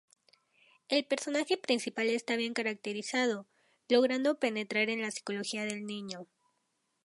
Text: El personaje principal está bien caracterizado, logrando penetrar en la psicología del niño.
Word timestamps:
El 0.89 1.05
personaje 1.05 1.57
principal 1.57 2.09
está 2.09 2.35
bien 2.35 2.55
caracterizado, 2.55 3.45
logrando 3.87 4.39
penetrar 4.39 4.89
en 4.89 5.03
la 5.03 5.11
psicología 5.11 5.63
del 5.65 5.85
niño. 5.85 6.25